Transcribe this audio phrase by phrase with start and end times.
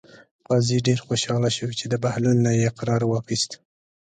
[0.47, 3.51] قاضي ډېر خوشحاله شو چې د بهلول نه یې اقرار واخیست.